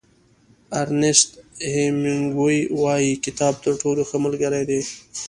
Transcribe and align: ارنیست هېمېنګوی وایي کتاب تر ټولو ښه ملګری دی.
ارنیست 0.81 1.29
هېمېنګوی 1.73 2.59
وایي 2.81 3.13
کتاب 3.25 3.53
تر 3.63 3.73
ټولو 3.81 4.01
ښه 4.09 4.17
ملګری 4.25 4.61
دی. 4.69 4.81